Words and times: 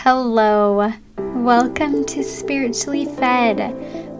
Hello, 0.00 0.92
welcome 1.16 2.04
to 2.04 2.22
Spiritually 2.22 3.06
Fed. 3.06 3.74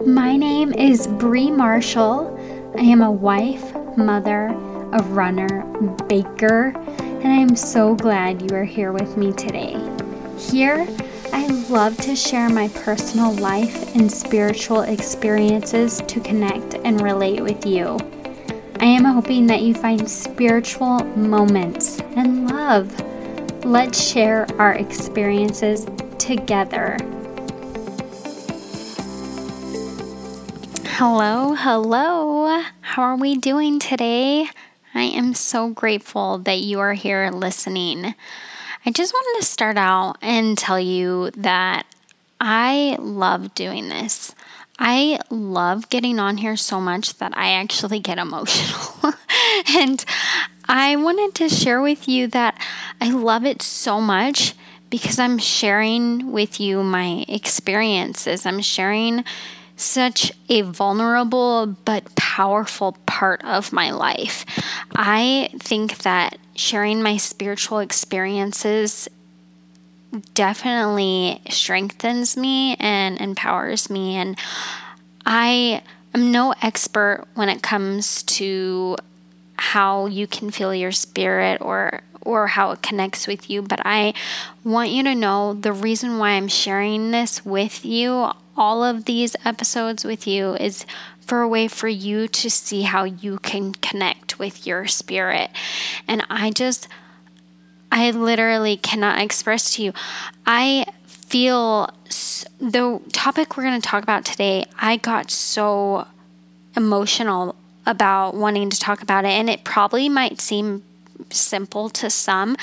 My 0.05 0.35
name 0.35 0.73
is 0.73 1.05
Bree 1.05 1.51
Marshall. 1.51 2.35
I 2.75 2.81
am 2.81 3.03
a 3.03 3.11
wife, 3.11 3.75
mother, 3.95 4.47
a 4.91 5.03
runner, 5.09 5.63
baker, 6.09 6.73
and 6.99 7.27
I 7.27 7.37
am 7.37 7.55
so 7.55 7.93
glad 7.93 8.41
you 8.41 8.57
are 8.57 8.65
here 8.65 8.91
with 8.91 9.17
me 9.17 9.31
today. 9.33 9.77
Here, 10.39 10.87
I 11.31 11.45
love 11.69 11.95
to 11.97 12.15
share 12.15 12.49
my 12.49 12.69
personal 12.69 13.33
life 13.33 13.95
and 13.95 14.11
spiritual 14.11 14.81
experiences 14.81 16.01
to 16.07 16.19
connect 16.19 16.73
and 16.73 16.99
relate 16.99 17.41
with 17.41 17.67
you. 17.67 17.99
I 18.79 18.85
am 18.85 19.05
hoping 19.05 19.45
that 19.47 19.61
you 19.61 19.75
find 19.75 20.09
spiritual 20.09 21.03
moments 21.15 22.01
and 22.15 22.49
love 22.49 22.91
Let's 23.67 24.01
share 24.01 24.47
our 24.57 24.73
experiences 24.75 25.85
together. 26.17 26.95
Hello, 30.85 31.53
hello. 31.53 32.63
How 32.79 33.01
are 33.01 33.17
we 33.17 33.35
doing 33.35 33.79
today? 33.79 34.47
I 34.93 35.01
am 35.01 35.33
so 35.33 35.69
grateful 35.69 36.37
that 36.37 36.61
you 36.61 36.79
are 36.79 36.93
here 36.93 37.29
listening. 37.29 38.15
I 38.85 38.91
just 38.91 39.13
wanted 39.13 39.41
to 39.41 39.45
start 39.45 39.77
out 39.77 40.15
and 40.21 40.57
tell 40.57 40.79
you 40.79 41.31
that 41.31 41.85
I 42.39 42.95
love 43.01 43.53
doing 43.53 43.89
this. 43.89 44.33
I 44.79 45.19
love 45.29 45.89
getting 45.89 46.19
on 46.19 46.37
here 46.37 46.55
so 46.55 46.79
much 46.79 47.17
that 47.17 47.37
I 47.37 47.51
actually 47.51 47.99
get 47.99 48.17
emotional. 48.17 49.13
and 49.75 50.05
I 50.67 50.95
wanted 50.95 51.35
to 51.35 51.49
share 51.49 51.81
with 51.81 52.07
you 52.07 52.27
that 52.27 52.59
I 52.99 53.11
love 53.11 53.45
it 53.45 53.61
so 53.61 54.01
much 54.01 54.53
because 54.89 55.19
I'm 55.19 55.37
sharing 55.37 56.31
with 56.31 56.59
you 56.59 56.83
my 56.83 57.25
experiences. 57.27 58.45
I'm 58.45 58.61
sharing 58.61 59.23
such 59.75 60.31
a 60.49 60.61
vulnerable 60.61 61.67
but 61.85 62.15
powerful 62.15 62.97
part 63.05 63.43
of 63.43 63.71
my 63.71 63.91
life. 63.91 64.45
I 64.95 65.49
think 65.59 65.99
that 65.99 66.37
sharing 66.55 67.03
my 67.03 67.17
spiritual 67.17 67.79
experiences 67.79 69.07
definitely 70.33 71.41
strengthens 71.49 72.35
me 72.35 72.75
and 72.79 73.19
empowers 73.21 73.89
me. 73.89 74.15
And 74.15 74.37
I 75.25 75.83
am 76.13 76.31
no 76.31 76.53
expert 76.61 77.25
when 77.35 77.49
it 77.49 77.61
comes 77.61 78.23
to 78.23 78.97
how 79.57 80.05
you 80.05 80.27
can 80.27 80.51
feel 80.51 80.73
your 80.73 80.91
spirit 80.91 81.61
or 81.61 82.01
or 82.21 82.47
how 82.47 82.71
it 82.71 82.81
connects 82.81 83.25
with 83.25 83.49
you, 83.49 83.61
but 83.61 83.79
I 83.85 84.13
want 84.65 84.89
you 84.89 85.01
to 85.03 85.15
know 85.15 85.53
the 85.53 85.71
reason 85.71 86.17
why 86.17 86.31
I'm 86.31 86.49
sharing 86.49 87.11
this 87.11 87.45
with 87.45 87.85
you, 87.85 88.31
all 88.57 88.83
of 88.83 89.05
these 89.05 89.33
episodes 89.45 90.03
with 90.03 90.27
you 90.27 90.55
is 90.55 90.85
for 91.21 91.41
a 91.41 91.47
way 91.47 91.69
for 91.69 91.87
you 91.87 92.27
to 92.27 92.49
see 92.49 92.81
how 92.81 93.05
you 93.05 93.37
can 93.39 93.71
connect 93.73 94.39
with 94.39 94.67
your 94.67 94.87
spirit. 94.87 95.51
And 96.05 96.23
I 96.29 96.51
just 96.51 96.89
I 97.91 98.11
literally 98.11 98.75
cannot 98.75 99.21
express 99.21 99.75
to 99.75 99.83
you. 99.83 99.93
I 100.45 100.85
feel 101.05 101.89
the 102.59 103.01
topic 103.13 103.55
we're 103.55 103.63
going 103.63 103.79
to 103.79 103.87
talk 103.87 104.03
about 104.03 104.25
today, 104.25 104.65
I 104.79 104.97
got 104.97 105.31
so 105.31 106.07
emotional 106.75 107.55
about 107.87 108.35
wanting 108.35 108.69
to 108.69 108.79
talk 108.79 109.01
about 109.01 109.25
it. 109.25 109.29
And 109.29 109.49
it 109.49 109.63
probably 109.63 110.09
might 110.09 110.39
seem 110.39 110.83
simple 111.31 111.89
to 111.89 112.09
some, 112.09 112.55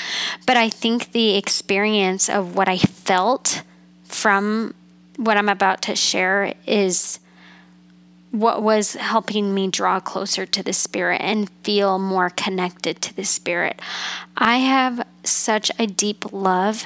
but 0.45 0.55
I 0.55 0.69
think 0.69 1.11
the 1.11 1.35
experience 1.35 2.29
of 2.29 2.55
what 2.55 2.69
I 2.69 2.77
felt 2.77 3.63
from 4.05 4.73
what 5.17 5.35
I'm 5.35 5.49
about 5.49 5.81
to 5.83 5.95
share 5.95 6.53
is 6.65 7.19
what 8.31 8.61
was 8.61 8.93
helping 8.93 9.53
me 9.53 9.69
draw 9.69 9.99
closer 9.99 10.45
to 10.45 10.61
the 10.61 10.73
Spirit 10.73 11.21
and 11.21 11.49
feel 11.63 11.97
more 11.97 12.29
connected 12.29 13.01
to 13.01 13.15
the 13.15 13.23
Spirit. 13.23 13.81
I 14.35 14.57
have 14.57 15.05
such 15.23 15.71
a 15.79 15.87
deep 15.87 16.31
love 16.33 16.85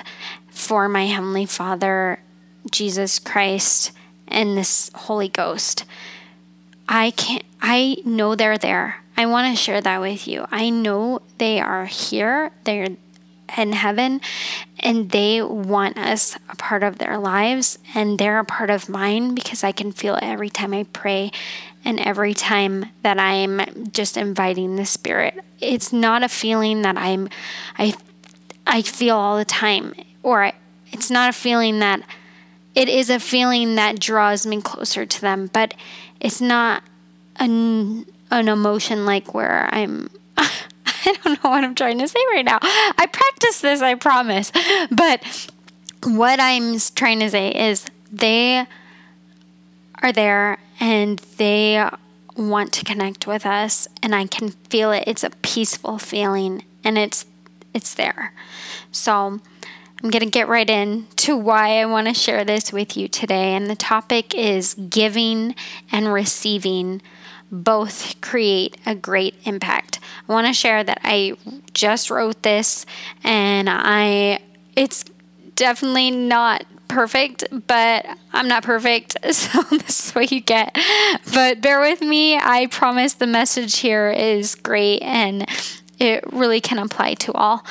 for 0.50 0.88
my 0.88 1.08
Heavenly 1.08 1.46
Father, 1.46 2.20
Jesus 2.70 3.18
Christ, 3.18 3.92
and 4.28 4.58
this 4.58 4.92
Holy 4.94 5.30
Ghost. 5.30 5.86
I 6.92 7.12
can't 7.12 7.44
I 7.62 7.98
know 8.04 8.36
they're 8.36 8.58
there. 8.58 9.04
I 9.16 9.28
want 9.28 9.56
to 9.56 9.62
share 9.62 9.80
that 9.80 10.02
with 10.02 10.28
you. 10.28 10.48
I 10.50 10.70
know 10.70 11.22
they 11.38 11.60
are 11.60 11.86
here. 11.86 12.52
They're 12.64 12.96
in 13.58 13.74
heaven 13.74 14.22
and 14.80 15.12
they 15.12 15.42
want 15.42 15.98
us 15.98 16.38
a 16.50 16.56
part 16.56 16.84
of 16.84 16.98
their 16.98 17.18
lives 17.18 17.78
and 17.94 18.18
they're 18.18 18.40
a 18.40 18.46
part 18.46 18.70
of 18.70 18.90
mine 18.90 19.36
because 19.36 19.64
I 19.64 19.72
can 19.72 19.92
feel 19.92 20.16
it 20.16 20.24
every 20.24 20.50
time 20.50 20.74
I 20.74 20.84
pray 20.84 21.32
and 21.86 22.00
every 22.00 22.34
time 22.34 22.88
that 23.04 23.20
I'm 23.20 23.92
just 23.92 24.18
inviting 24.18 24.76
the 24.76 24.86
spirit. 24.86 25.44
It's 25.60 25.94
not 25.94 26.24
a 26.24 26.30
feeling 26.30 26.82
that 26.82 26.98
I'm 26.98 27.30
I 27.78 27.94
I 28.66 28.82
feel 28.82 29.16
all 29.16 29.38
the 29.38 29.46
time 29.46 29.94
or 30.24 30.52
it's 30.92 31.12
not 31.12 31.30
a 31.30 31.34
feeling 31.34 31.80
that 31.80 32.02
it 32.76 32.88
is 32.88 33.10
a 33.10 33.20
feeling 33.20 33.76
that 33.76 34.00
draws 34.00 34.46
me 34.46 34.62
closer 34.62 35.06
to 35.06 35.22
them, 35.22 35.50
but 35.52 35.74
it's 36.20 36.42
not 36.42 36.84
an 37.38 38.06
an 38.32 38.48
emotion 38.48 39.06
like 39.06 39.34
where 39.34 39.68
I'm 39.72 40.10
I 40.38 41.18
don't 41.24 41.44
know 41.44 41.50
what 41.50 41.64
I'm 41.64 41.76
trying 41.76 42.00
to 42.00 42.08
say 42.08 42.20
right 42.32 42.46
now. 42.46 42.60
I 42.62 43.08
practice 43.12 43.62
this, 43.62 43.82
I 43.82 43.96
promise. 43.96 44.52
But 44.92 45.24
what 46.04 46.40
I'm 46.40 46.78
trying 46.96 47.20
to 47.20 47.30
say 47.30 47.52
is 47.52 47.86
they 48.12 48.66
are 50.02 50.12
there 50.12 50.60
and 50.80 51.20
they 51.38 51.88
want 52.36 52.74
to 52.74 52.86
connect 52.86 53.28
with 53.28 53.46
us 53.46 53.88
and 54.02 54.16
I 54.16 54.26
can 54.26 54.50
feel 54.50 54.92
it. 54.92 55.04
It's 55.08 55.24
a 55.24 55.30
peaceful 55.30 55.98
feeling 55.98 56.64
and 56.84 56.98
it's 56.98 57.26
it's 57.74 57.94
there. 57.94 58.34
So 58.92 59.40
I'm 60.02 60.10
going 60.10 60.24
to 60.24 60.30
get 60.30 60.48
right 60.48 60.70
in 60.70 61.08
to 61.18 61.36
why 61.36 61.82
I 61.82 61.86
want 61.86 62.08
to 62.08 62.14
share 62.14 62.46
this 62.46 62.72
with 62.72 62.96
you 62.96 63.08
today 63.08 63.54
and 63.54 63.70
the 63.70 63.76
topic 63.76 64.34
is 64.34 64.74
giving 64.74 65.56
and 65.92 66.14
receiving 66.14 67.02
both 67.52 68.20
create 68.22 68.78
a 68.86 68.96
great 68.96 69.36
impact. 69.44 70.00
I 70.28 70.32
want 70.32 70.48
to 70.48 70.54
share 70.54 70.84
that 70.84 71.00
I 71.04 71.36
just 71.74 72.10
wrote 72.10 72.44
this 72.44 72.86
and 73.24 73.68
I 73.70 74.40
it's 74.76 75.04
definitely 75.56 76.12
not 76.12 76.66
perfect, 76.88 77.44
but 77.68 78.06
I'm 78.34 78.48
not 78.48 78.64
perfect, 78.64 79.18
so 79.34 79.62
this 79.64 80.08
is 80.08 80.12
what 80.12 80.32
you 80.32 80.42
get. 80.42 80.78
But 81.34 81.62
bear 81.62 81.80
with 81.80 82.02
me. 82.02 82.38
I 82.38 82.68
promise 82.68 83.14
the 83.14 83.28
message 83.28 83.78
here 83.80 84.10
is 84.10 84.56
great 84.56 85.02
and 85.02 85.46
it 86.00 86.24
really 86.32 86.62
can 86.62 86.80
apply 86.80 87.16
to 87.16 87.34
all. 87.34 87.66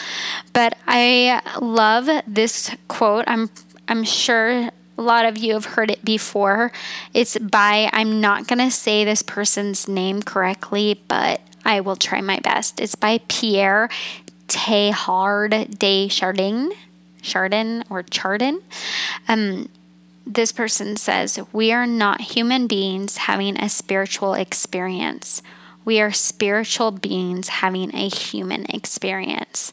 But 0.53 0.77
I 0.87 1.41
love 1.61 2.09
this 2.27 2.75
quote. 2.89 3.25
I'm 3.27 3.51
I'm 3.89 4.05
sure 4.05 4.71
a 4.99 5.03
lot 5.03 5.25
of 5.25 5.39
you 5.39 5.55
have 5.55 5.65
heard 5.65 5.91
it 5.91 6.05
before. 6.05 6.73
It's 7.15 7.39
by, 7.39 7.89
I'm 7.93 8.21
not 8.21 8.49
going 8.49 8.59
to 8.59 8.71
say 8.71 9.05
this 9.05 9.23
person's 9.23 9.87
name 9.87 10.23
correctly, 10.23 11.01
but 11.07 11.41
I 11.65 11.81
will 11.81 11.97
try 11.97 12.21
my 12.21 12.41
best. 12.41 12.81
It's 12.81 12.97
by 12.97 13.21
Pierre 13.29 13.89
Teilhard 14.49 15.79
de 15.79 16.09
Chardin, 16.09 16.73
Chardin 17.23 17.85
or 17.89 18.05
Chardin. 18.11 18.61
Um, 19.29 19.69
this 20.27 20.53
person 20.53 20.97
says, 20.97 21.39
We 21.53 21.73
are 21.73 21.87
not 21.87 22.21
human 22.21 22.67
beings 22.67 23.19
having 23.19 23.57
a 23.57 23.69
spiritual 23.69 24.35
experience. 24.35 25.43
We 25.89 26.03
are 26.03 26.13
spiritual 26.13 26.91
beings 26.91 27.49
having 27.49 27.95
a 27.95 28.11
human 28.11 28.67
experience. 28.67 29.73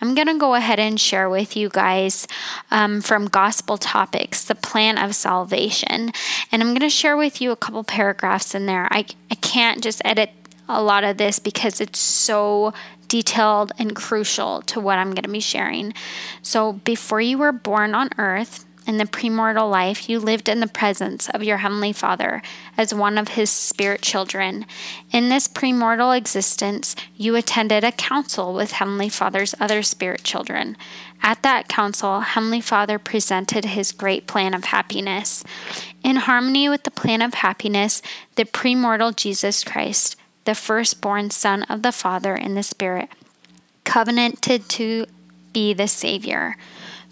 I'm 0.00 0.16
going 0.16 0.26
to 0.26 0.36
go 0.36 0.56
ahead 0.56 0.80
and 0.80 1.00
share 1.00 1.30
with 1.30 1.56
you 1.56 1.68
guys 1.68 2.26
um, 2.72 3.00
from 3.00 3.26
Gospel 3.26 3.78
Topics 3.78 4.42
the 4.42 4.56
plan 4.56 4.98
of 4.98 5.14
salvation. 5.14 6.10
And 6.50 6.62
I'm 6.62 6.70
going 6.70 6.80
to 6.80 6.90
share 6.90 7.16
with 7.16 7.40
you 7.40 7.52
a 7.52 7.56
couple 7.56 7.84
paragraphs 7.84 8.56
in 8.56 8.66
there. 8.66 8.88
I, 8.90 9.06
I 9.30 9.36
can't 9.36 9.84
just 9.84 10.02
edit 10.04 10.30
a 10.68 10.82
lot 10.82 11.04
of 11.04 11.16
this 11.16 11.38
because 11.38 11.80
it's 11.80 12.00
so 12.00 12.74
detailed 13.06 13.70
and 13.78 13.94
crucial 13.94 14.62
to 14.62 14.80
what 14.80 14.98
I'm 14.98 15.10
going 15.10 15.22
to 15.22 15.28
be 15.28 15.38
sharing. 15.38 15.94
So, 16.42 16.72
before 16.72 17.20
you 17.20 17.38
were 17.38 17.52
born 17.52 17.94
on 17.94 18.10
earth, 18.18 18.64
in 18.86 18.96
the 18.96 19.04
premortal 19.04 19.70
life, 19.70 20.08
you 20.08 20.18
lived 20.18 20.48
in 20.48 20.60
the 20.60 20.66
presence 20.66 21.28
of 21.30 21.42
your 21.42 21.58
Heavenly 21.58 21.92
Father 21.92 22.42
as 22.76 22.92
one 22.92 23.18
of 23.18 23.28
His 23.28 23.50
spirit 23.50 24.02
children. 24.02 24.66
In 25.10 25.28
this 25.28 25.48
premortal 25.48 26.16
existence, 26.16 26.96
you 27.16 27.36
attended 27.36 27.84
a 27.84 27.92
council 27.92 28.54
with 28.54 28.72
Heavenly 28.72 29.08
Father's 29.08 29.54
other 29.60 29.82
spirit 29.82 30.24
children. 30.24 30.76
At 31.22 31.42
that 31.42 31.68
council, 31.68 32.20
Heavenly 32.20 32.60
Father 32.60 32.98
presented 32.98 33.66
His 33.66 33.92
great 33.92 34.26
plan 34.26 34.54
of 34.54 34.64
happiness. 34.64 35.44
In 36.02 36.16
harmony 36.16 36.68
with 36.68 36.82
the 36.82 36.90
plan 36.90 37.22
of 37.22 37.34
happiness, 37.34 38.02
the 38.34 38.44
premortal 38.44 39.14
Jesus 39.14 39.62
Christ, 39.62 40.16
the 40.44 40.54
firstborn 40.54 41.30
Son 41.30 41.62
of 41.64 41.82
the 41.82 41.92
Father 41.92 42.34
in 42.34 42.54
the 42.54 42.62
Spirit, 42.64 43.08
covenanted 43.84 44.68
to 44.70 45.06
be 45.52 45.72
the 45.72 45.88
Savior. 45.88 46.56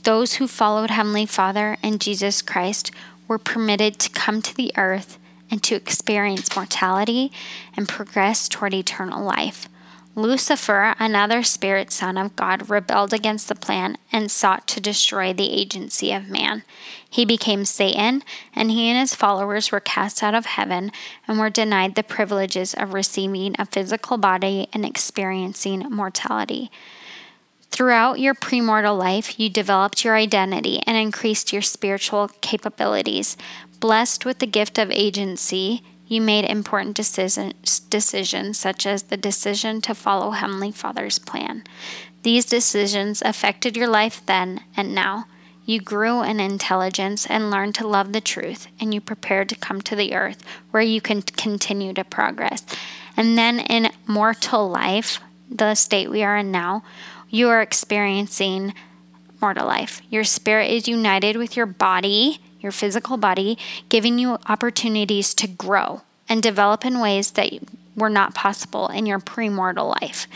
Those 0.05 0.35
who 0.35 0.49
followed 0.49 0.91
Heavenly 0.91 1.27
Father 1.27 1.77
and 1.83 2.01
Jesus 2.01 2.43
Christ 2.43 2.91
were 3.29 3.39
permitted 3.39 3.99
to 3.99 4.11
come 4.11 4.43
to 4.43 4.55
the 4.55 4.73
earth 4.77 5.19
and 5.51 5.63
to 5.65 5.75
experience 5.75 6.55
mortality 6.55 7.33
and 7.77 7.89
progress 7.89 8.49
toward 8.49 8.75
eternal 8.75 9.23
life. 9.23 9.69
Lucifer, 10.17 10.95
another 10.99 11.43
spirit 11.43 11.93
son 11.93 12.19
of 12.19 12.35
God, 12.35 12.69
rebelled 12.69 13.15
against 13.15 13.49
the 13.49 13.55
plan 13.55 13.97
and 14.11 14.31
sought 14.31 14.67
to 14.69 14.81
destroy 14.81 15.33
the 15.33 15.53
agency 15.53 16.13
of 16.13 16.29
man. 16.29 16.65
He 17.09 17.25
became 17.25 17.65
Satan, 17.65 18.23
and 18.55 18.71
he 18.71 18.89
and 18.89 18.99
his 18.99 19.15
followers 19.15 19.71
were 19.71 19.81
cast 19.81 20.23
out 20.23 20.35
of 20.35 20.47
heaven 20.47 20.91
and 21.29 21.39
were 21.39 21.51
denied 21.51 21.95
the 21.95 22.03
privileges 22.03 22.75
of 22.75 22.93
receiving 22.93 23.55
a 23.59 23.67
physical 23.67 24.17
body 24.17 24.69
and 24.73 24.85
experiencing 24.85 25.81
mortality. 25.91 26.71
Throughout 27.71 28.19
your 28.21 28.35
premortal 28.35 28.99
life, 28.99 29.39
you 29.39 29.49
developed 29.49 30.05
your 30.05 30.17
identity 30.17 30.81
and 30.87 30.97
increased 30.97 31.53
your 31.53 31.63
spiritual 31.63 32.29
capabilities. 32.41 33.37
Blessed 33.79 34.25
with 34.25 34.41
the 34.41 34.47
gift 34.47 34.79
of 34.79 34.91
agency, 34.91 35.83
you 36.07 36.21
made 36.21 36.45
important 36.45 36.97
decisions, 36.97 37.81
decisions 37.81 38.59
such 38.59 38.87
as 38.87 39.05
the 39.05 39.17
decision 39.17 39.81
to 39.83 39.95
follow 39.95 40.33
Heavenly 40.33 40.73
Father's 40.73 41.21
plan. 41.21 41.63
These 42.23 42.47
decisions 42.47 43.23
affected 43.23 43.77
your 43.77 43.89
life 43.89 44.21
then 44.27 44.63
and 44.77 44.95
now. 44.95 45.27
You 45.65 45.81
grew 45.81 46.23
in 46.23 46.41
intelligence 46.41 47.27
and 47.27 47.51
learned 47.51 47.77
to 47.77 47.87
love 47.87 48.13
the 48.13 48.21
truth, 48.21 48.67
and 48.81 48.93
you 48.93 49.01
prepared 49.01 49.49
to 49.51 49.55
come 49.55 49.81
to 49.83 49.95
the 49.95 50.15
earth 50.15 50.43
where 50.73 50.83
you 50.83 51.01
can 51.01 51.23
continue 51.23 51.95
to 51.95 52.03
progress. 52.03 52.65
And 53.17 53.39
then 53.39 53.61
in 53.61 53.93
mortal 54.07 54.69
life, 54.69 55.21
the 55.49 55.77
state 55.77 56.11
we 56.11 56.25
are 56.25 56.37
in 56.37 56.51
now, 56.51 56.83
you 57.31 57.49
are 57.49 57.63
experiencing 57.63 58.75
mortal 59.41 59.67
life. 59.67 60.03
Your 60.11 60.25
spirit 60.25 60.71
is 60.71 60.87
united 60.87 61.37
with 61.37 61.57
your 61.57 61.67
body 61.67 62.41
your 62.61 62.73
physical 62.73 63.17
body, 63.17 63.59
giving 63.89 64.19
you 64.19 64.39
opportunities 64.49 65.35
to 65.35 65.49
grow 65.49 66.03
and 66.29 66.43
develop 66.43 66.85
in 66.85 67.01
ways 67.01 67.33
that 67.33 67.53
were 67.97 68.11
not 68.11 68.35
possible 68.35 68.89
in 68.89 69.07
your 69.07 69.19
premortal 69.19 69.97
life. 70.01 70.27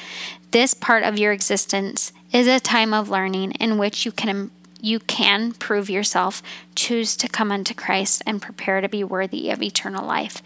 This 0.50 0.74
part 0.74 1.02
of 1.04 1.18
your 1.18 1.32
existence 1.32 2.12
is 2.32 2.46
a 2.46 2.60
time 2.60 2.92
of 2.92 3.10
learning 3.10 3.52
in 3.52 3.78
which 3.78 4.04
you 4.04 4.12
can 4.12 4.50
you 4.80 4.98
can 4.98 5.52
prove 5.52 5.88
yourself, 5.88 6.42
choose 6.74 7.16
to 7.16 7.26
come 7.26 7.50
unto 7.50 7.72
Christ 7.72 8.22
and 8.26 8.42
prepare 8.42 8.82
to 8.82 8.88
be 8.88 9.02
worthy 9.02 9.48
of 9.48 9.62
eternal 9.62 10.06
life. 10.06 10.42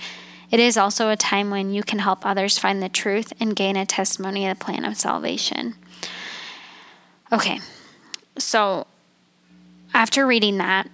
It 0.49 0.61
is 0.61 0.79
also 0.79 1.11
a 1.11 1.17
time 1.17 1.51
when 1.51 1.73
you 1.73 1.83
can 1.83 1.99
help 1.99 2.25
others 2.25 2.57
find 2.57 2.81
the 2.81 2.89
truth 2.89 3.33
and 3.41 3.57
gain 3.57 3.77
a 3.77 3.85
testimony 3.85 4.47
of 4.47 4.57
the 4.57 4.65
plan 4.65 4.85
of 4.85 4.97
salvation. 4.97 5.75
Okay. 7.33 7.61
So, 8.39 8.87
after 9.95 10.27
reading 10.27 10.59
that, 10.59 10.89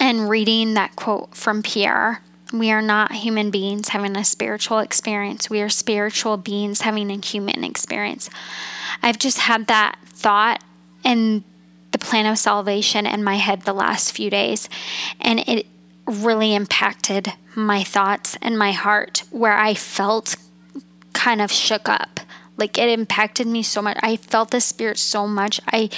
and 0.00 0.30
reading 0.30 0.74
that 0.74 0.96
quote 0.96 1.36
from 1.36 1.62
Pierre. 1.62 2.22
We 2.52 2.72
are 2.72 2.82
not 2.82 3.12
human 3.12 3.50
beings 3.50 3.90
having 3.90 4.16
a 4.16 4.24
spiritual 4.24 4.80
experience. 4.80 5.48
We 5.48 5.60
are 5.60 5.68
spiritual 5.68 6.38
beings 6.38 6.80
having 6.80 7.12
a 7.12 7.24
human 7.24 7.62
experience. 7.62 8.28
I've 9.02 9.18
just 9.18 9.38
had 9.40 9.68
that 9.68 9.98
thought 10.06 10.64
and 11.04 11.44
the 11.92 11.98
plan 11.98 12.26
of 12.26 12.38
salvation 12.38 13.06
in 13.06 13.22
my 13.22 13.36
head 13.36 13.62
the 13.62 13.72
last 13.72 14.12
few 14.12 14.30
days, 14.30 14.68
and 15.20 15.40
it 15.40 15.66
really 16.06 16.54
impacted 16.54 17.34
my 17.54 17.84
thoughts 17.84 18.36
and 18.42 18.58
my 18.58 18.72
heart 18.72 19.22
where 19.30 19.56
I 19.56 19.74
felt 19.74 20.36
kind 21.12 21.40
of 21.40 21.52
shook 21.52 21.88
up. 21.88 22.19
Like 22.60 22.78
it 22.78 22.88
impacted 22.88 23.46
me 23.46 23.62
so 23.62 23.82
much. 23.82 23.96
I 24.00 24.16
felt 24.16 24.50
the 24.50 24.60
spirit 24.60 24.98
so 24.98 25.26
much. 25.26 25.60
I 25.68 25.90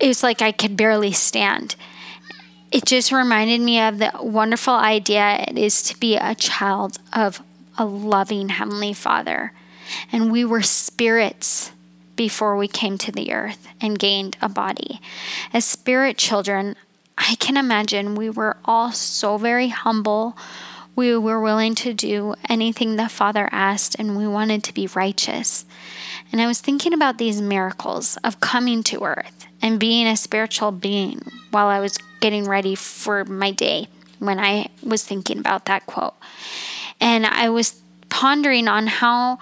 it 0.00 0.08
was 0.08 0.22
like 0.22 0.42
I 0.42 0.50
could 0.50 0.76
barely 0.76 1.12
stand 1.12 1.76
it 2.74 2.86
just 2.86 3.12
reminded 3.12 3.60
me 3.60 3.80
of 3.80 3.98
the 3.98 4.10
wonderful 4.20 4.74
idea 4.74 5.44
it 5.46 5.56
is 5.56 5.80
to 5.84 5.96
be 6.00 6.16
a 6.16 6.34
child 6.34 6.98
of 7.12 7.40
a 7.78 7.84
loving 7.84 8.48
Heavenly 8.48 8.92
Father. 8.92 9.52
And 10.10 10.32
we 10.32 10.44
were 10.44 10.60
spirits 10.60 11.70
before 12.16 12.56
we 12.56 12.66
came 12.66 12.98
to 12.98 13.12
the 13.12 13.32
earth 13.32 13.68
and 13.80 13.96
gained 13.96 14.36
a 14.42 14.48
body. 14.48 15.00
As 15.52 15.64
spirit 15.64 16.18
children, 16.18 16.74
I 17.16 17.36
can 17.36 17.56
imagine 17.56 18.16
we 18.16 18.28
were 18.28 18.56
all 18.64 18.90
so 18.90 19.36
very 19.36 19.68
humble. 19.68 20.36
We 20.96 21.16
were 21.16 21.40
willing 21.40 21.74
to 21.76 21.92
do 21.92 22.34
anything 22.48 22.96
the 22.96 23.08
Father 23.08 23.48
asked, 23.50 23.96
and 23.98 24.16
we 24.16 24.26
wanted 24.26 24.62
to 24.64 24.74
be 24.74 24.86
righteous. 24.88 25.64
And 26.30 26.40
I 26.40 26.46
was 26.46 26.60
thinking 26.60 26.92
about 26.92 27.18
these 27.18 27.40
miracles 27.40 28.16
of 28.24 28.40
coming 28.40 28.82
to 28.84 29.04
earth 29.04 29.46
and 29.60 29.80
being 29.80 30.06
a 30.06 30.16
spiritual 30.16 30.72
being 30.72 31.20
while 31.50 31.66
I 31.66 31.80
was 31.80 31.98
getting 32.20 32.46
ready 32.46 32.74
for 32.74 33.24
my 33.24 33.50
day 33.50 33.88
when 34.18 34.38
I 34.38 34.68
was 34.82 35.04
thinking 35.04 35.38
about 35.38 35.66
that 35.66 35.86
quote. 35.86 36.14
And 37.00 37.26
I 37.26 37.48
was 37.48 37.80
pondering 38.08 38.68
on 38.68 38.86
how 38.86 39.38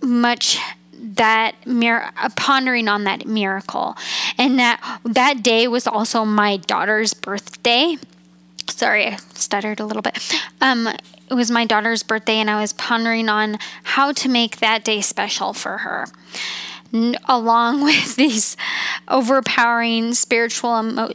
much 0.00 0.58
that 0.92 1.54
mir- 1.66 2.12
uh, 2.16 2.28
pondering 2.36 2.88
on 2.88 3.04
that 3.04 3.26
miracle 3.26 3.96
and 4.38 4.58
that 4.58 5.00
that 5.04 5.42
day 5.42 5.66
was 5.66 5.86
also 5.86 6.24
my 6.24 6.56
daughter's 6.56 7.12
birthday 7.12 7.96
sorry 8.68 9.06
i 9.06 9.16
stuttered 9.34 9.80
a 9.80 9.86
little 9.86 10.02
bit 10.02 10.18
um 10.60 10.86
it 10.86 11.34
was 11.34 11.50
my 11.50 11.64
daughter's 11.64 12.02
birthday 12.02 12.36
and 12.36 12.50
i 12.50 12.60
was 12.60 12.72
pondering 12.72 13.28
on 13.28 13.58
how 13.82 14.12
to 14.12 14.28
make 14.28 14.58
that 14.58 14.84
day 14.84 15.00
special 15.00 15.52
for 15.52 15.78
her 15.78 16.06
along 17.26 17.82
with 17.84 18.16
these 18.16 18.56
overpowering 19.08 20.14
spiritual 20.14 20.78
emo- 20.80 21.12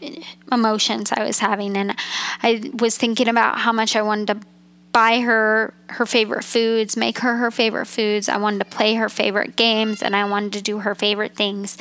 emotions 0.52 1.12
I 1.12 1.24
was 1.24 1.40
having. 1.40 1.78
And 1.78 1.96
I 2.42 2.72
was 2.80 2.98
thinking 2.98 3.28
about 3.28 3.60
how 3.60 3.72
much 3.72 3.96
I 3.96 4.02
wanted 4.02 4.28
to 4.28 4.48
buy 4.92 5.20
her 5.20 5.74
her 5.90 6.06
favorite 6.06 6.44
foods, 6.44 6.98
make 6.98 7.20
her 7.20 7.38
her 7.38 7.52
favorite 7.52 7.86
foods. 7.86 8.28
I 8.28 8.38
wanted 8.38 8.60
to 8.60 8.66
play 8.66 8.96
her 8.96 9.10
favorite 9.10 9.56
games 9.56 10.02
and 10.02 10.16
I 10.16 10.26
wanted 10.26 10.54
to 10.54 10.62
do 10.62 10.80
her 10.80 10.96
favorite 10.96 11.36
things. 11.36 11.78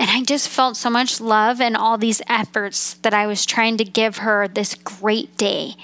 And 0.00 0.08
I 0.08 0.22
just 0.22 0.48
felt 0.48 0.78
so 0.78 0.88
much 0.88 1.20
love 1.20 1.60
and 1.60 1.76
all 1.76 1.98
these 1.98 2.22
efforts 2.26 2.94
that 3.02 3.12
I 3.12 3.26
was 3.26 3.44
trying 3.44 3.76
to 3.76 3.84
give 3.84 4.16
her 4.16 4.48
this 4.48 4.74
great 4.74 5.36
day. 5.36 5.74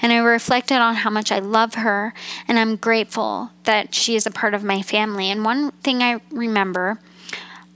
And 0.00 0.14
I 0.14 0.16
reflected 0.16 0.78
on 0.78 0.94
how 0.94 1.10
much 1.10 1.30
I 1.30 1.40
love 1.40 1.74
her 1.74 2.14
and 2.48 2.58
I'm 2.58 2.76
grateful 2.76 3.50
that 3.64 3.94
she 3.94 4.16
is 4.16 4.26
a 4.26 4.30
part 4.30 4.54
of 4.54 4.64
my 4.64 4.80
family. 4.80 5.30
And 5.30 5.44
one 5.44 5.72
thing 5.82 6.02
I 6.02 6.20
remember 6.30 6.98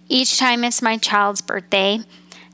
each 0.09 0.39
time 0.39 0.65
it's 0.65 0.81
my 0.81 0.97
child's 0.97 1.43
birthday 1.43 1.99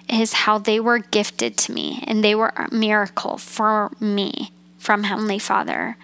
is 0.08 0.32
how 0.32 0.58
they 0.58 0.80
were 0.80 0.98
gifted 0.98 1.56
to 1.58 1.72
me 1.72 2.02
and 2.04 2.24
they 2.24 2.34
were 2.34 2.52
a 2.56 2.74
miracle 2.74 3.38
for 3.38 3.92
me 4.00 4.50
from 4.76 5.04
Heavenly 5.04 5.38
Father. 5.38 5.96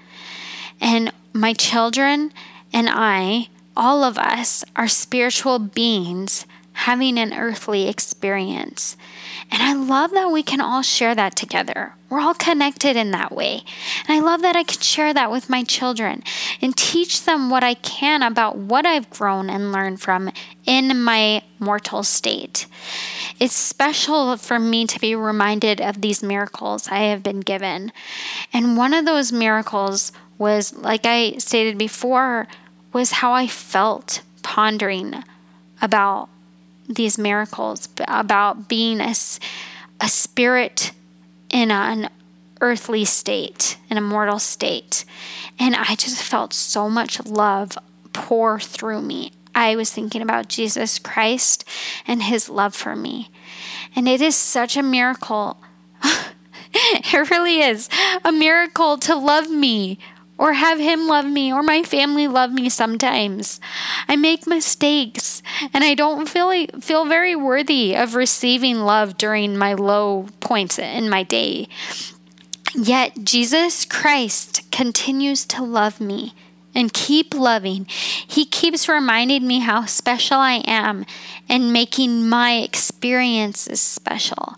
And 0.81 1.13
my 1.33 1.55
children 1.55 2.33
and 2.73 2.89
I, 2.89 3.49
all 3.77 4.05
of 4.05 4.17
us, 4.17 4.65
are 4.77 4.87
spiritual 4.87 5.59
beings 5.59 6.47
having 6.83 7.19
an 7.19 7.33
earthly 7.33 7.89
experience. 7.89 8.97
And 9.51 9.63
I 9.63 9.73
love 9.75 10.11
that 10.13 10.33
we 10.33 10.43
can 10.43 10.61
all 10.61 10.83
share 10.83 11.15
that 11.15 11.37
together. 11.37 11.95
We're 12.11 12.21
all 12.21 12.35
connected 12.35 12.97
in 12.97 13.13
that 13.13 13.33
way. 13.33 13.63
And 14.07 14.17
I 14.17 14.21
love 14.21 14.43
that 14.43 14.57
I 14.57 14.65
can 14.65 14.81
share 14.81 15.15
that 15.15 15.31
with 15.31 15.49
my 15.49 15.63
children 15.63 16.23
and 16.61 16.77
teach 16.77 17.25
them 17.25 17.51
what 17.51 17.63
I 17.63 17.75
can 17.75 18.23
about 18.23 18.57
what 18.57 18.85
I've 18.85 19.09
grown 19.11 19.49
and 19.49 19.73
learned 19.73 20.01
from 20.01 20.31
in 20.67 21.01
my 21.03 21.43
mortal 21.59 22.03
state. 22.03 22.67
It's 23.39 23.55
special 23.55 24.37
for 24.37 24.59
me 24.59 24.87
to 24.87 24.99
be 24.99 25.15
reminded 25.15 25.81
of 25.81 26.01
these 26.01 26.23
miracles 26.23 26.89
I 26.89 27.05
have 27.05 27.23
been 27.23 27.41
given. 27.41 27.93
And 28.53 28.77
one 28.77 28.93
of 28.93 29.05
those 29.05 29.31
miracles 29.33 30.13
was, 30.37 30.75
like 30.75 31.07
I 31.07 31.37
stated 31.39 31.79
before, 31.79 32.49
was 32.93 33.13
how 33.13 33.33
I 33.33 33.47
felt 33.47 34.23
pondering 34.43 35.23
about 35.81 36.29
these 36.95 37.19
miracles, 37.19 37.89
about 38.07 38.69
being 38.69 39.01
a, 39.01 39.15
a 40.01 40.09
spirit 40.09 40.93
in 41.51 41.71
an 41.71 42.09
earthly 42.61 43.05
state, 43.05 43.77
in 43.91 43.99
a 43.99 44.01
mortal 44.01 44.39
state. 44.39 45.05
And 45.59 45.75
I 45.75 45.95
just 45.97 46.23
felt 46.23 46.53
so 46.53 46.89
much 46.89 47.25
love 47.27 47.77
pour 48.13 48.61
through 48.61 49.03
me. 49.03 49.33
I 49.55 49.77
was 49.77 49.91
thinking 49.91 50.23
about 50.23 50.49
Jesus 50.49 50.99
Christ 50.99 51.65
and 52.07 52.23
his 52.23 52.49
love 52.49 52.75
for 52.75 52.97
me. 52.97 53.31
And 53.95 54.09
it 54.09 54.21
is 54.23 54.35
such 54.35 54.77
a 54.77 54.83
miracle. 54.83 55.59
it 56.73 57.31
really 57.31 57.61
is 57.61 57.89
a 58.25 58.33
miracle 58.33 58.97
to 58.99 59.15
love 59.15 59.51
me 59.51 59.99
or 60.43 60.55
have 60.55 60.81
him 60.81 61.07
love 61.07 61.25
me 61.25 61.53
or 61.53 61.63
my 61.63 61.85
family 61.85 62.27
love 62.27 62.51
me 62.51 62.69
sometimes. 62.69 63.61
I 64.09 64.17
make 64.17 64.45
mistakes 64.45 65.41
and 65.73 65.85
I 65.85 65.95
don't 65.95 66.29
feel 66.29 66.67
feel 66.81 67.05
very 67.05 67.37
worthy 67.37 67.95
of 67.95 68.17
receiving 68.17 68.81
love 68.81 69.17
during 69.17 69.57
my 69.57 69.75
low 69.75 70.27
points 70.41 70.81
in 70.81 71.09
my 71.09 71.23
day. 71.23 71.69
Yet 72.75 73.23
Jesus 73.23 73.85
Christ 73.85 74.69
continues 74.73 75.47
to 75.47 75.63
love 75.63 76.01
me 76.01 76.35
and 76.75 76.93
keep 76.93 77.35
loving. 77.35 77.87
He 78.27 78.45
keeps 78.45 78.89
reminding 78.89 79.47
me 79.47 79.61
how 79.61 79.85
special 79.87 80.39
I 80.39 80.63
am 80.67 81.05
and 81.49 81.73
making 81.73 82.29
my 82.29 82.57
experiences 82.59 83.81
special. 83.81 84.57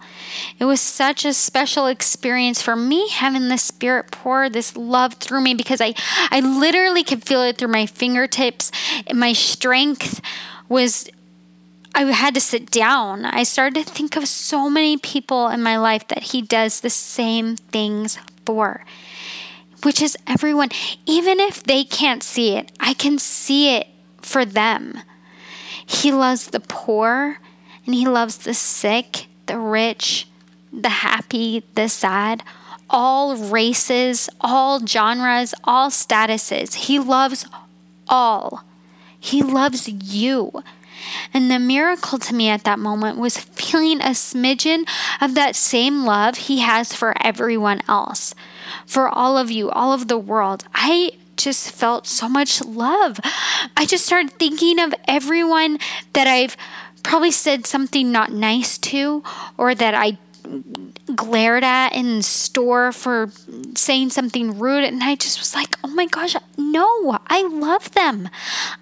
It 0.58 0.64
was 0.64 0.80
such 0.80 1.24
a 1.24 1.32
special 1.32 1.86
experience 1.86 2.62
for 2.62 2.76
me 2.76 3.08
having 3.08 3.48
the 3.48 3.58
Spirit 3.58 4.10
pour 4.10 4.48
this 4.48 4.76
love 4.76 5.14
through 5.14 5.40
me 5.40 5.54
because 5.54 5.80
I, 5.80 5.94
I 6.30 6.40
literally 6.40 7.04
could 7.04 7.24
feel 7.24 7.42
it 7.42 7.58
through 7.58 7.68
my 7.68 7.86
fingertips. 7.86 8.70
My 9.12 9.32
strength 9.32 10.20
was 10.68 11.08
I 11.94 12.02
had 12.04 12.34
to 12.34 12.40
sit 12.40 12.70
down. 12.70 13.24
I 13.24 13.44
started 13.44 13.86
to 13.86 13.92
think 13.92 14.16
of 14.16 14.26
so 14.26 14.68
many 14.68 14.96
people 14.96 15.48
in 15.48 15.62
my 15.62 15.76
life 15.78 16.08
that 16.08 16.24
he 16.24 16.42
does 16.42 16.80
the 16.80 16.90
same 16.90 17.56
things 17.56 18.18
for, 18.44 18.84
which 19.84 20.02
is 20.02 20.16
everyone. 20.26 20.70
Even 21.06 21.40
if 21.40 21.62
they 21.62 21.84
can't 21.84 22.22
see 22.22 22.56
it, 22.56 22.72
I 22.80 22.94
can 22.94 23.18
see 23.18 23.76
it 23.76 23.86
for 24.20 24.44
them. 24.44 25.00
He 25.86 26.10
loves 26.12 26.48
the 26.48 26.60
poor 26.60 27.38
and 27.86 27.94
he 27.94 28.06
loves 28.06 28.38
the 28.38 28.54
sick, 28.54 29.26
the 29.46 29.58
rich, 29.58 30.26
the 30.72 30.88
happy, 30.88 31.64
the 31.74 31.88
sad, 31.88 32.42
all 32.88 33.36
races, 33.36 34.28
all 34.40 34.84
genres, 34.86 35.54
all 35.64 35.90
statuses. 35.90 36.74
He 36.74 36.98
loves 36.98 37.46
all. 38.08 38.64
He 39.18 39.42
loves 39.42 39.88
you. 39.88 40.62
And 41.32 41.50
the 41.50 41.58
miracle 41.58 42.18
to 42.18 42.34
me 42.34 42.48
at 42.48 42.64
that 42.64 42.78
moment 42.78 43.18
was 43.18 43.36
feeling 43.36 44.00
a 44.00 44.10
smidgen 44.10 44.88
of 45.20 45.34
that 45.34 45.56
same 45.56 46.04
love 46.04 46.36
he 46.36 46.60
has 46.60 46.94
for 46.94 47.14
everyone 47.20 47.82
else, 47.88 48.34
for 48.86 49.08
all 49.08 49.36
of 49.38 49.50
you, 49.50 49.70
all 49.70 49.92
of 49.92 50.08
the 50.08 50.18
world. 50.18 50.64
I 50.74 51.12
just 51.36 51.70
felt 51.70 52.06
so 52.06 52.28
much 52.28 52.62
love. 52.62 53.20
I 53.76 53.86
just 53.86 54.06
started 54.06 54.32
thinking 54.32 54.78
of 54.78 54.94
everyone 55.06 55.78
that 56.12 56.26
I've 56.26 56.56
probably 57.02 57.30
said 57.30 57.66
something 57.66 58.10
not 58.10 58.32
nice 58.32 58.78
to 58.78 59.22
or 59.58 59.74
that 59.74 59.94
I 59.94 60.18
glared 61.14 61.64
at 61.64 61.94
in 61.94 62.22
store 62.22 62.92
for 62.92 63.30
saying 63.74 64.10
something 64.10 64.58
rude. 64.58 64.84
And 64.84 65.02
I 65.02 65.14
just 65.14 65.38
was 65.38 65.54
like, 65.54 65.76
oh 65.82 65.88
my 65.88 66.06
gosh, 66.06 66.36
no, 66.56 67.18
I 67.26 67.46
love 67.46 67.92
them. 67.92 68.28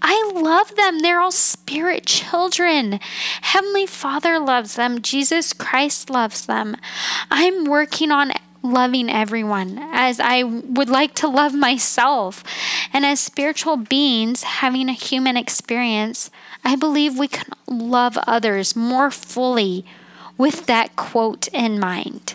I 0.00 0.32
love 0.34 0.74
them. 0.76 1.00
They're 1.00 1.20
all 1.20 1.32
spirit 1.32 2.06
children. 2.06 3.00
Heavenly 3.42 3.86
Father 3.86 4.38
loves 4.38 4.76
them. 4.76 5.02
Jesus 5.02 5.52
Christ 5.52 6.10
loves 6.10 6.46
them. 6.46 6.76
I'm 7.30 7.64
working 7.64 8.10
on 8.10 8.32
loving 8.62 9.10
everyone 9.10 9.78
as 9.92 10.20
I 10.20 10.42
would 10.42 10.88
like 10.88 11.14
to 11.16 11.28
love 11.28 11.54
myself. 11.54 12.44
And 12.92 13.04
as 13.04 13.20
spiritual 13.20 13.76
beings 13.76 14.42
having 14.42 14.88
a 14.88 14.94
human 14.94 15.36
experience, 15.36 16.30
I 16.64 16.76
believe 16.76 17.18
we 17.18 17.28
can 17.28 17.46
love 17.66 18.16
others 18.26 18.76
more 18.76 19.10
fully 19.10 19.84
with 20.38 20.66
that 20.66 20.96
quote 20.96 21.48
in 21.48 21.78
mind. 21.78 22.34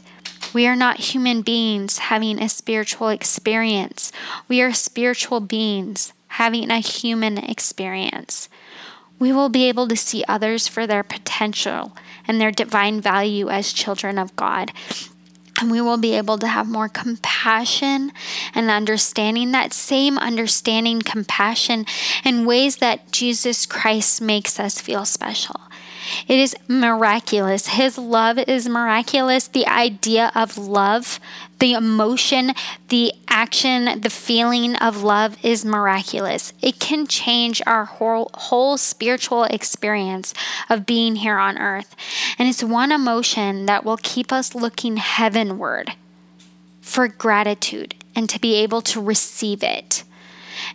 We 0.53 0.67
are 0.67 0.75
not 0.75 0.97
human 0.99 1.41
beings 1.41 1.97
having 1.97 2.41
a 2.41 2.49
spiritual 2.49 3.09
experience. 3.09 4.11
We 4.47 4.61
are 4.61 4.73
spiritual 4.73 5.39
beings 5.39 6.13
having 6.29 6.71
a 6.71 6.79
human 6.79 7.37
experience. 7.37 8.49
We 9.19 9.31
will 9.31 9.49
be 9.49 9.67
able 9.67 9.87
to 9.87 9.95
see 9.95 10.23
others 10.27 10.67
for 10.67 10.85
their 10.85 11.03
potential 11.03 11.95
and 12.27 12.39
their 12.39 12.51
divine 12.51 13.01
value 13.01 13.49
as 13.49 13.73
children 13.73 14.17
of 14.17 14.35
God. 14.35 14.71
And 15.59 15.71
we 15.71 15.81
will 15.81 15.97
be 15.97 16.15
able 16.15 16.37
to 16.37 16.47
have 16.47 16.67
more 16.67 16.87
compassion 16.87 18.11
and 18.53 18.69
understanding, 18.69 19.51
that 19.51 19.73
same 19.73 20.17
understanding, 20.17 21.01
compassion 21.01 21.85
in 22.23 22.45
ways 22.45 22.77
that 22.77 23.11
Jesus 23.11 23.65
Christ 23.65 24.21
makes 24.21 24.59
us 24.59 24.79
feel 24.79 25.03
special. 25.05 25.61
It 26.27 26.39
is 26.39 26.55
miraculous. 26.67 27.67
His 27.67 27.97
love 27.97 28.37
is 28.37 28.67
miraculous. 28.67 29.47
The 29.47 29.67
idea 29.67 30.31
of 30.35 30.57
love, 30.57 31.19
the 31.59 31.73
emotion, 31.73 32.51
the 32.89 33.13
action, 33.27 34.01
the 34.01 34.09
feeling 34.09 34.75
of 34.75 35.03
love 35.03 35.37
is 35.43 35.65
miraculous. 35.65 36.53
It 36.61 36.79
can 36.79 37.07
change 37.07 37.61
our 37.65 37.85
whole, 37.85 38.29
whole 38.33 38.77
spiritual 38.77 39.43
experience 39.45 40.33
of 40.69 40.85
being 40.85 41.17
here 41.17 41.37
on 41.37 41.57
earth. 41.57 41.95
And 42.37 42.47
it's 42.47 42.63
one 42.63 42.91
emotion 42.91 43.65
that 43.65 43.83
will 43.83 43.97
keep 44.01 44.31
us 44.31 44.55
looking 44.55 44.97
heavenward 44.97 45.93
for 46.81 47.07
gratitude 47.07 47.95
and 48.15 48.29
to 48.29 48.39
be 48.39 48.55
able 48.55 48.81
to 48.81 49.01
receive 49.01 49.61
it. 49.63 50.03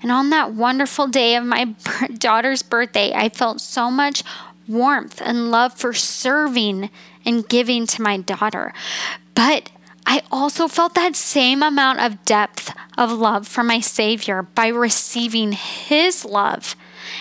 And 0.00 0.12
on 0.12 0.30
that 0.30 0.54
wonderful 0.54 1.08
day 1.08 1.36
of 1.36 1.44
my 1.44 1.64
daughter's 2.18 2.62
birthday, 2.62 3.12
I 3.12 3.28
felt 3.28 3.60
so 3.60 3.90
much 3.90 4.22
warmth 4.68 5.20
and 5.22 5.50
love 5.50 5.74
for 5.74 5.92
serving 5.92 6.90
and 7.24 7.48
giving 7.48 7.86
to 7.86 8.02
my 8.02 8.16
daughter. 8.18 8.72
But 9.34 9.70
I 10.04 10.22
also 10.30 10.68
felt 10.68 10.94
that 10.94 11.14
same 11.14 11.62
amount 11.62 12.00
of 12.00 12.24
depth 12.24 12.74
of 12.98 13.12
love 13.12 13.46
for 13.46 13.62
my 13.62 13.80
Savior 13.80 14.42
by 14.42 14.68
receiving 14.68 15.52
His 15.52 16.24
love 16.24 16.74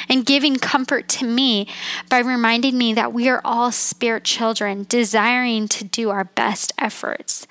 and 0.10 0.26
giving 0.26 0.58
comfort 0.58 1.08
to 1.08 1.26
me 1.26 1.68
by 2.10 2.20
reminding 2.20 2.78
me 2.78 2.94
that 2.94 3.14
we 3.14 3.28
are 3.30 3.42
all 3.44 3.72
spirit 3.72 4.24
children 4.24 4.86
desiring 4.90 5.68
to 5.68 5.84
do 5.84 6.10
our 6.10 6.24
best 6.24 6.74
efforts. 6.78 7.48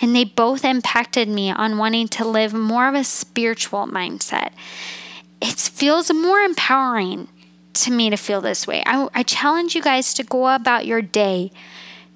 And 0.00 0.14
they 0.14 0.24
both 0.24 0.64
impacted 0.64 1.28
me 1.28 1.50
on 1.50 1.78
wanting 1.78 2.08
to 2.08 2.24
live 2.26 2.54
more 2.54 2.88
of 2.88 2.94
a 2.94 3.04
spiritual 3.04 3.86
mindset. 3.86 4.52
It 5.40 5.56
feels 5.56 6.12
more 6.12 6.40
empowering 6.40 7.28
to 7.84 7.92
me 7.92 8.10
to 8.10 8.16
feel 8.16 8.40
this 8.40 8.66
way. 8.66 8.82
I, 8.86 9.08
I 9.14 9.22
challenge 9.22 9.74
you 9.74 9.82
guys 9.82 10.14
to 10.14 10.22
go 10.22 10.48
about 10.48 10.86
your 10.86 11.02
day 11.02 11.50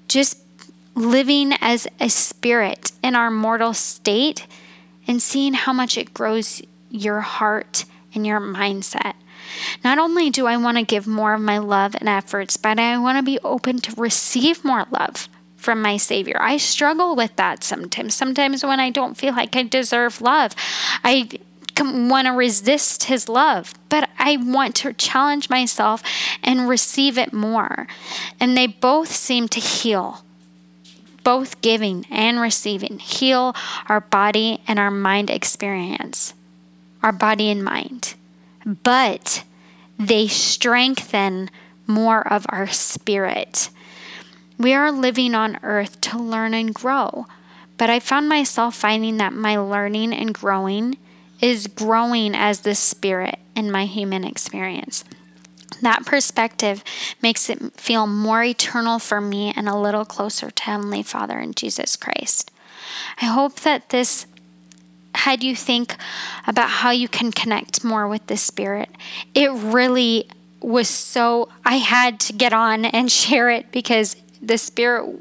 just 0.07 0.39
living 0.95 1.53
as 1.59 1.87
a 1.99 2.09
spirit 2.09 2.91
in 3.03 3.15
our 3.15 3.31
mortal 3.31 3.73
state 3.73 4.45
and 5.07 5.21
seeing 5.21 5.53
how 5.53 5.73
much 5.73 5.97
it 5.97 6.13
grows 6.13 6.61
your 6.89 7.21
heart 7.21 7.85
and 8.13 8.25
your 8.25 8.39
mindset. 8.39 9.13
Not 9.83 9.97
only 9.97 10.29
do 10.29 10.45
I 10.45 10.57
want 10.57 10.77
to 10.77 10.83
give 10.83 11.07
more 11.07 11.33
of 11.33 11.41
my 11.41 11.57
love 11.57 11.95
and 11.95 12.07
efforts, 12.07 12.57
but 12.57 12.79
I 12.79 12.97
want 12.97 13.17
to 13.17 13.23
be 13.23 13.39
open 13.39 13.79
to 13.79 14.01
receive 14.01 14.63
more 14.63 14.85
love 14.91 15.27
from 15.57 15.81
my 15.81 15.97
Savior. 15.97 16.37
I 16.41 16.57
struggle 16.57 17.15
with 17.15 17.35
that 17.37 17.63
sometimes. 17.63 18.13
Sometimes 18.13 18.63
when 18.63 18.79
I 18.79 18.89
don't 18.89 19.17
feel 19.17 19.33
like 19.33 19.55
I 19.55 19.63
deserve 19.63 20.21
love, 20.21 20.53
I 21.03 21.29
want 21.79 22.27
to 22.27 22.33
resist 22.33 23.05
his 23.05 23.27
love, 23.27 23.73
but 23.89 24.09
I 24.19 24.37
want 24.37 24.75
to 24.77 24.93
challenge 24.93 25.49
myself 25.49 26.03
and 26.43 26.69
receive 26.69 27.17
it 27.17 27.33
more. 27.33 27.87
And 28.39 28.55
they 28.55 28.67
both 28.67 29.11
seem 29.11 29.47
to 29.49 29.59
heal, 29.59 30.23
both 31.23 31.61
giving 31.61 32.05
and 32.09 32.39
receiving, 32.39 32.99
heal 32.99 33.55
our 33.87 34.01
body 34.01 34.61
and 34.67 34.79
our 34.79 34.91
mind 34.91 35.29
experience, 35.29 36.33
our 37.01 37.11
body 37.11 37.49
and 37.49 37.63
mind. 37.63 38.15
But 38.65 39.43
they 39.99 40.27
strengthen 40.27 41.49
more 41.87 42.25
of 42.27 42.45
our 42.49 42.67
spirit. 42.67 43.69
We 44.57 44.73
are 44.73 44.91
living 44.91 45.35
on 45.35 45.59
earth 45.63 45.99
to 46.01 46.17
learn 46.17 46.53
and 46.53 46.73
grow. 46.73 47.25
But 47.77 47.89
I 47.89 47.99
found 47.99 48.29
myself 48.29 48.75
finding 48.75 49.17
that 49.17 49.33
my 49.33 49.57
learning 49.57 50.13
and 50.13 50.33
growing 50.33 50.97
is 51.43 51.67
growing 51.67 52.33
as 52.33 52.61
the 52.61 52.73
spirit 52.73 53.37
in 53.53 53.69
my 53.69 53.85
human 53.85 54.23
experience. 54.23 55.03
That 55.81 56.05
perspective 56.05 56.81
makes 57.21 57.49
it 57.49 57.73
feel 57.73 58.07
more 58.07 58.41
eternal 58.41 58.97
for 58.97 59.19
me 59.19 59.51
and 59.53 59.67
a 59.67 59.77
little 59.77 60.05
closer 60.05 60.49
to 60.49 60.63
Heavenly 60.63 61.03
Father 61.03 61.37
and 61.37 61.53
Jesus 61.53 61.97
Christ. 61.97 62.49
I 63.21 63.25
hope 63.25 63.59
that 63.59 63.89
this 63.89 64.25
had 65.15 65.43
you 65.43 65.53
think 65.53 65.97
about 66.47 66.69
how 66.69 66.91
you 66.91 67.09
can 67.09 67.33
connect 67.33 67.83
more 67.83 68.07
with 68.07 68.25
the 68.27 68.37
Spirit. 68.37 68.89
It 69.35 69.51
really 69.51 70.29
was 70.61 70.87
so, 70.87 71.49
I 71.65 71.75
had 71.75 72.21
to 72.21 72.33
get 72.33 72.53
on 72.53 72.85
and 72.85 73.11
share 73.11 73.49
it 73.49 73.69
because 73.73 74.15
the 74.41 74.57
Spirit 74.57 75.19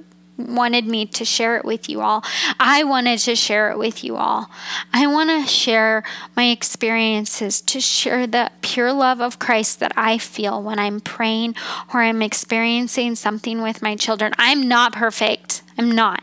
wanted 0.48 0.86
me 0.86 1.06
to 1.06 1.24
share 1.24 1.56
it 1.56 1.64
with 1.64 1.88
you 1.88 2.00
all. 2.00 2.24
I 2.58 2.84
wanted 2.84 3.18
to 3.20 3.36
share 3.36 3.70
it 3.70 3.78
with 3.78 4.04
you 4.04 4.16
all. 4.16 4.50
I 4.92 5.06
want 5.06 5.30
to 5.30 5.50
share 5.50 6.02
my 6.36 6.50
experiences, 6.50 7.60
to 7.62 7.80
share 7.80 8.26
the 8.26 8.50
pure 8.62 8.92
love 8.92 9.20
of 9.20 9.38
Christ 9.38 9.80
that 9.80 9.92
I 9.96 10.18
feel 10.18 10.62
when 10.62 10.78
I'm 10.78 11.00
praying 11.00 11.54
or 11.92 12.00
I'm 12.00 12.22
experiencing 12.22 13.14
something 13.14 13.62
with 13.62 13.82
my 13.82 13.96
children. 13.96 14.32
I'm 14.38 14.68
not 14.68 14.92
perfect. 14.92 15.62
I'm 15.78 15.90
not 15.90 16.22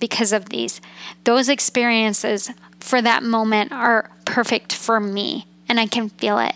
because 0.00 0.32
of 0.32 0.48
these. 0.48 0.80
Those 1.24 1.48
experiences 1.48 2.50
for 2.80 3.02
that 3.02 3.22
moment 3.22 3.72
are 3.72 4.10
perfect 4.24 4.72
for 4.72 5.00
me 5.00 5.46
and 5.68 5.78
I 5.78 5.86
can 5.86 6.08
feel 6.08 6.38
it. 6.38 6.54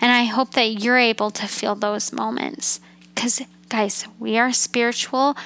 And 0.00 0.10
I 0.10 0.24
hope 0.24 0.52
that 0.52 0.82
you're 0.82 0.98
able 0.98 1.30
to 1.32 1.46
feel 1.46 1.74
those 1.74 2.12
moments 2.12 2.80
because, 3.14 3.42
guys, 3.68 4.06
we 4.18 4.38
are 4.38 4.52
spiritual 4.52 5.36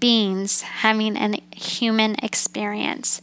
beings 0.00 0.62
having 0.62 1.16
a 1.16 1.40
human 1.54 2.16
experience. 2.22 3.20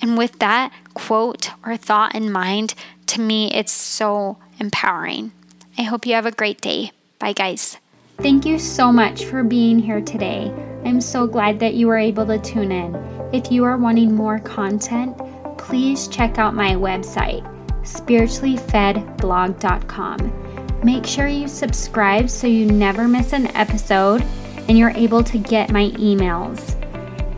And 0.00 0.16
with 0.16 0.38
that 0.38 0.72
quote 0.94 1.50
or 1.64 1.76
thought 1.76 2.14
in 2.14 2.30
mind, 2.30 2.74
to 3.06 3.20
me, 3.20 3.52
it's 3.52 3.72
so 3.72 4.38
empowering. 4.60 5.32
I 5.76 5.82
hope 5.82 6.06
you 6.06 6.14
have 6.14 6.26
a 6.26 6.32
great 6.32 6.60
day. 6.60 6.92
Bye, 7.18 7.32
guys. 7.32 7.78
Thank 8.18 8.44
you 8.44 8.58
so 8.58 8.92
much 8.92 9.24
for 9.24 9.44
being 9.44 9.78
here 9.78 10.00
today. 10.00 10.52
I'm 10.84 11.00
so 11.00 11.26
glad 11.26 11.60
that 11.60 11.74
you 11.74 11.86
were 11.86 11.98
able 11.98 12.26
to 12.26 12.38
tune 12.38 12.72
in. 12.72 12.96
If 13.32 13.52
you 13.52 13.64
are 13.64 13.76
wanting 13.76 14.14
more 14.14 14.38
content, 14.40 15.16
please 15.56 16.08
check 16.08 16.38
out 16.38 16.54
my 16.54 16.72
website, 16.72 17.44
spirituallyfedblog.com. 17.82 20.80
Make 20.84 21.06
sure 21.06 21.26
you 21.26 21.48
subscribe 21.48 22.30
so 22.30 22.46
you 22.46 22.66
never 22.66 23.06
miss 23.06 23.32
an 23.32 23.48
episode 23.56 24.24
and 24.68 24.78
you're 24.78 24.90
able 24.90 25.24
to 25.24 25.38
get 25.38 25.72
my 25.72 25.88
emails. 25.92 26.76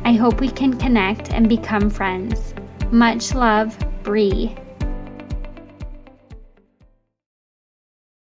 I 0.05 0.13
hope 0.13 0.41
we 0.41 0.51
can 0.51 0.77
connect 0.77 1.33
and 1.33 1.49
become 1.49 1.89
friends. 1.89 2.55
Much 2.91 3.35
love, 3.35 3.79
Bree. 4.03 4.57